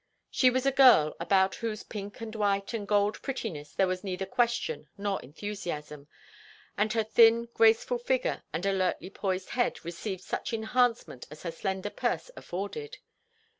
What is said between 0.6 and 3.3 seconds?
a girl about whose pink and white and golden